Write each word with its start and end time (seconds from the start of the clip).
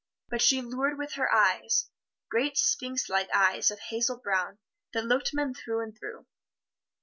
But 0.31 0.41
she 0.41 0.63
lured 0.63 0.97
with 0.97 1.13
her 1.13 1.31
eyes 1.31 1.91
great 2.27 2.57
sphinx 2.57 3.07
like 3.07 3.29
eyes 3.31 3.69
of 3.69 3.77
hazel 3.79 4.17
brown 4.17 4.57
that 4.93 5.05
looked 5.05 5.31
men 5.31 5.53
through 5.53 5.83
and 5.83 5.95
through. 5.95 6.25